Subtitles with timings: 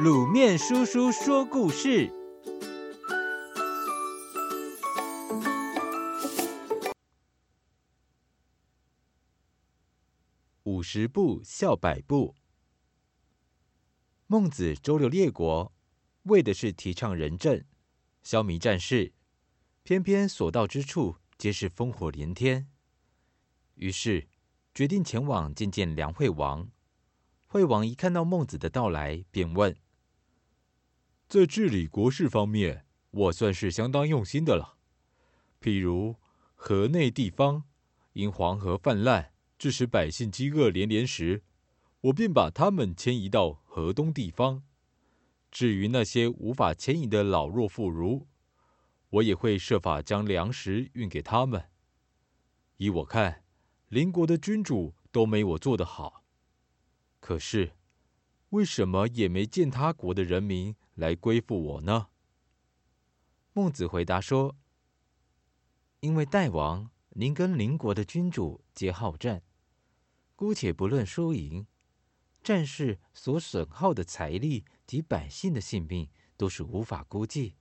[0.00, 2.10] 卤面叔叔说故事：
[10.62, 12.34] 五十步笑百步。
[14.26, 15.70] 孟子周游列国，
[16.22, 17.62] 为的是提倡仁政，
[18.22, 19.12] 消弭战事，
[19.82, 22.66] 偏偏所到之处皆是烽火连天。
[23.74, 24.26] 于是
[24.74, 26.70] 决定前往见见梁惠王。
[27.52, 29.76] 惠王一看到孟子的到来，便问
[31.28, 34.78] ：“在治理国事方面，我算是相当用心的了。
[35.60, 36.16] 譬如
[36.54, 37.64] 河内地方
[38.14, 41.42] 因黄河泛滥，致使百姓饥饿连连时，
[42.00, 44.62] 我便把他们迁移到河东地方。
[45.50, 48.24] 至于那些无法迁移的老弱妇孺，
[49.10, 51.68] 我也会设法将粮食运给他们。
[52.78, 53.44] 依我看，
[53.90, 56.20] 邻国的君主都没我做得好。”
[57.22, 57.76] 可是，
[58.48, 62.08] 为什么也没见他国的人民来归附我呢？
[63.52, 64.56] 孟子回答说
[66.02, 69.44] ：“因为大王，您跟邻国的君主皆好战，
[70.34, 71.68] 姑且不论输赢，
[72.42, 77.54] 战事所损耗的财力及百姓的性命都是无法估计。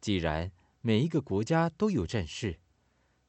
[0.00, 2.60] 既然每一个国家都有战事，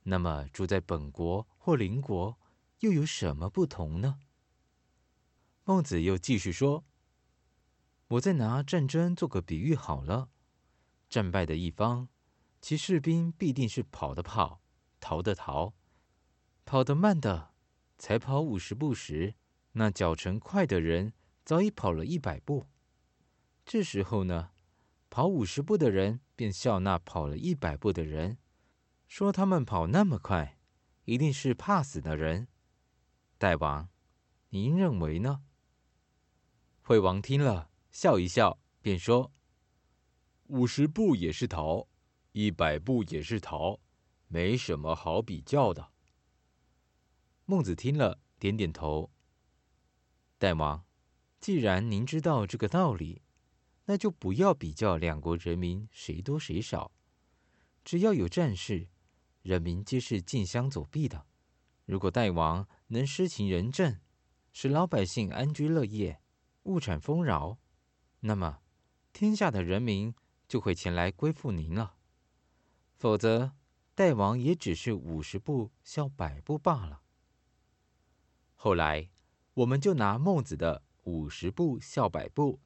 [0.04, 2.38] 那么住在本国或邻国
[2.82, 4.20] 又有什么不同呢？”
[5.66, 6.84] 孟子又继续说
[8.10, 10.30] ：“我再拿战争做个比喻好了。
[11.10, 12.10] 战败的一方，
[12.60, 14.62] 其士兵必定是跑的跑，
[15.00, 15.74] 逃的逃。
[16.66, 17.54] 跑得慢的，
[17.98, 19.36] 才跑五十步时，
[19.72, 21.14] 那脚程快的人
[21.46, 22.68] 早已跑了一百步。
[23.66, 24.52] 这时候呢，
[25.10, 28.38] 跑五十步的人便笑那跑了一百步的人，
[29.08, 30.60] 说他们跑那么快，
[31.06, 32.50] 一定是怕死的人。
[33.38, 33.88] 大王，
[34.50, 35.46] 您认为呢？”
[36.86, 39.32] 惠王听了，笑一笑，便说
[40.48, 41.88] ：“五十步也是逃，
[42.34, 43.80] 一百步也是逃，
[44.28, 45.94] 没什么好比较的。”
[47.48, 49.10] 孟子听了，点点头。
[50.38, 50.84] 大王，
[51.40, 53.22] 既然您知道这个道理，
[53.86, 56.92] 那就不要比较两国人民谁多谁少。
[57.86, 58.90] 只要有战事，
[59.42, 61.26] 人民皆是竞相走避的。
[61.86, 64.02] 如果大王能施行仁政，
[64.52, 66.20] 使老百姓安居乐业，
[66.64, 67.60] 物产丰饶，
[68.22, 68.62] 那么
[69.12, 70.16] 天下的人民
[70.48, 71.96] 就会前来归附您了。
[72.96, 73.54] 否则，
[73.96, 77.02] 大王也只是五十步笑百步罢了。
[78.56, 79.10] 后来，
[79.56, 82.62] 我们就拿孟子的“五十步笑百步”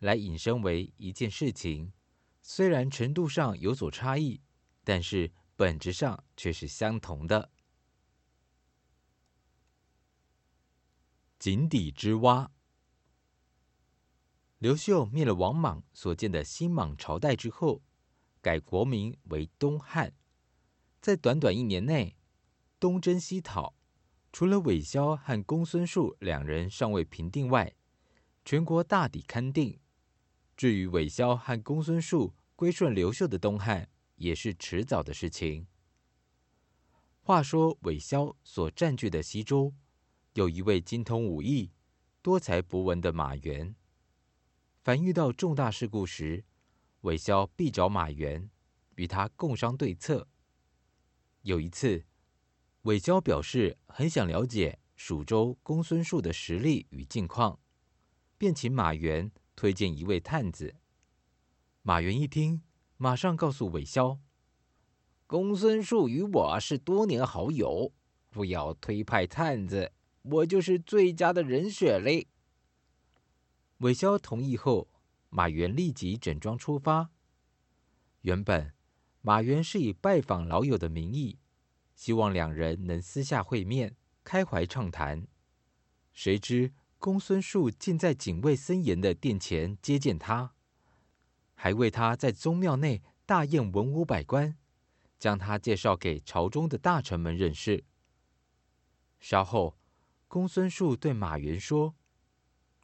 [0.00, 1.92] 来引申为一件事情，
[2.40, 4.40] 虽然程度上有所差异，
[4.82, 7.50] 但是本质上却是相同的。
[11.38, 12.50] 井底之蛙。
[14.62, 17.82] 刘秀灭了王莽所建的新莽朝代之后，
[18.40, 20.14] 改国名为东汉。
[21.00, 22.14] 在短短一年内，
[22.78, 23.74] 东征西讨，
[24.32, 27.74] 除了韦萧和公孙述两人尚未平定外，
[28.44, 29.80] 全国大抵勘定。
[30.56, 35.66] 至于韦萧和公孙述归顺刘秀的东汉，也是迟早的事情。
[37.18, 39.74] 话说韦萧所占据的西周，
[40.34, 41.72] 有一位精通武艺、
[42.22, 43.74] 多才博闻的马援。
[44.82, 46.44] 凡遇到重大事故时，
[47.02, 48.50] 韦骁必找马援，
[48.96, 50.26] 与他共商对策。
[51.42, 52.04] 有一次，
[52.82, 57.60] 韦骁表示很想了解蜀州公孙述的实力与境况，
[58.36, 60.74] 便请马援推荐一位探子。
[61.82, 62.62] 马援一听，
[62.96, 64.18] 马上告诉韦骁
[65.28, 67.92] ：“公孙述与我是多年好友，
[68.30, 69.92] 若要推派探子，
[70.22, 72.26] 我就是最佳的人选嘞。”
[73.82, 74.88] 韦萧同意后，
[75.28, 77.10] 马援立即整装出发。
[78.20, 78.72] 原本
[79.22, 81.40] 马援是以拜访老友的名义，
[81.96, 85.26] 希望两人能私下会面，开怀畅谈。
[86.12, 90.54] 谁知公孙述竟在警卫森严的殿前接见他，
[91.54, 94.56] 还为他在宗庙内大宴文武百官，
[95.18, 97.82] 将他介绍给朝中的大臣们认识。
[99.18, 99.76] 稍后，
[100.28, 101.96] 公孙述对马援说。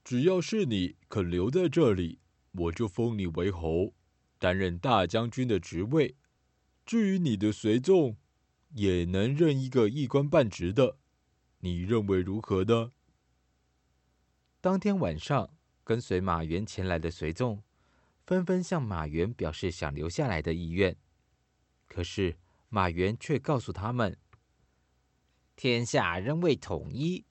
[0.08, 2.18] 只要是你肯留在这里，
[2.52, 3.92] 我就封你为侯，
[4.38, 6.16] 担任大将军的职位。
[6.86, 8.16] 至于你的随从，
[8.70, 10.96] 也能任一个一官半职的。
[11.58, 12.92] 你认为如何呢？
[14.62, 15.50] 当天晚上，
[15.84, 17.62] 跟随马援前来的随从，
[18.24, 20.96] 纷纷向马援表示想留下来的意愿。
[21.86, 22.38] 可是
[22.70, 24.16] 马援却告诉他们：
[25.54, 27.26] 天下仍未统一。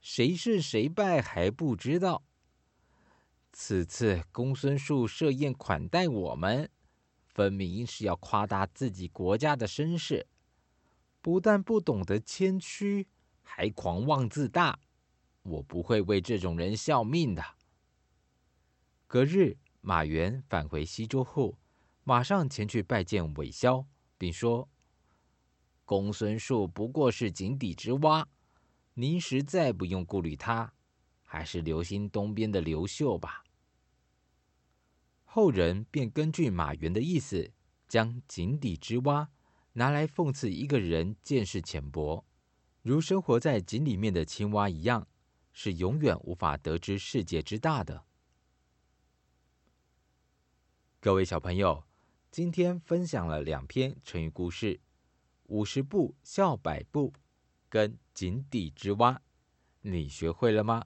[0.00, 2.22] 谁胜谁败还不知道，
[3.52, 6.70] 此次公孙述设宴款待我们，
[7.26, 10.26] 分明是要夸大自己国家的声势，
[11.20, 13.06] 不但不懂得谦虚，
[13.42, 14.78] 还狂妄自大。
[15.42, 17.44] 我不会为这种人效命的。
[19.06, 21.58] 隔日，马援返回西州后，
[22.04, 23.86] 马上前去拜见韦骁，
[24.16, 24.68] 并说
[25.84, 28.28] ：“公孙述不过是井底之蛙，
[28.94, 30.74] 您实在不用顾虑他，
[31.22, 33.44] 还是留心东边的刘秀吧。”
[35.24, 37.52] 后人便根据马援的意思，
[37.86, 39.30] 将井底之蛙
[39.74, 42.24] 拿来讽刺一个人见识浅薄，
[42.82, 45.06] 如生活在井里面的青蛙一样。
[45.52, 48.04] 是永远无法得知世界之大的。
[51.00, 51.84] 各位小朋友，
[52.30, 54.80] 今天分享了两篇成语故事：
[55.48, 57.12] 五十步笑百步
[57.70, 59.22] 跟井底之蛙，
[59.82, 60.84] 你学会了吗？